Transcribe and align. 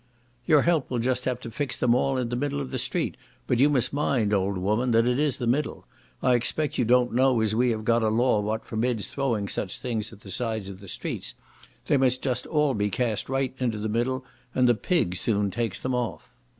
"Your 0.47 0.63
Help 0.63 0.89
will 0.89 0.97
just 0.97 1.25
have 1.25 1.39
to 1.41 1.51
fix 1.51 1.77
them 1.77 1.93
all 1.93 2.17
into 2.17 2.31
the 2.31 2.35
middle 2.35 2.59
of 2.59 2.71
the 2.71 2.79
street, 2.79 3.15
but 3.45 3.59
you 3.59 3.69
must 3.69 3.93
mind, 3.93 4.33
old 4.33 4.57
woman, 4.57 4.89
that 4.93 5.05
it 5.05 5.19
is 5.19 5.37
the 5.37 5.45
middle. 5.45 5.85
I 6.23 6.33
expect 6.33 6.79
you 6.79 6.85
don't 6.85 7.13
know 7.13 7.39
as 7.39 7.53
we 7.53 7.69
have 7.69 7.85
got 7.85 8.01
a 8.01 8.09
law 8.09 8.39
what 8.41 8.65
forbids 8.65 9.05
throwing 9.05 9.47
such 9.47 9.77
things 9.77 10.11
at 10.11 10.21
the 10.21 10.31
sides 10.31 10.69
of 10.69 10.79
the 10.79 10.87
streets; 10.87 11.35
they 11.85 11.97
must 11.97 12.23
just 12.23 12.47
all 12.47 12.73
be 12.73 12.89
cast 12.89 13.29
right 13.29 13.53
into 13.59 13.77
the 13.77 13.87
middle, 13.89 14.25
and 14.55 14.67
the 14.67 14.73
pigs 14.73 15.19
soon 15.19 15.51
takes 15.51 15.79
them 15.79 15.93
off." 15.93 16.31